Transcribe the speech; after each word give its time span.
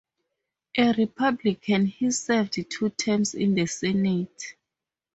A 0.79 0.93
Republican, 0.93 1.85
he 1.85 2.09
served 2.09 2.57
two 2.71 2.89
terms 2.89 3.35
in 3.35 3.53
the 3.53 3.67
Senate. 3.67 4.55